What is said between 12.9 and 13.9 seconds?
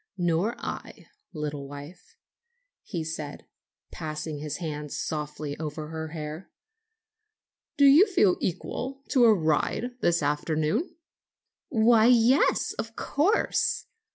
course!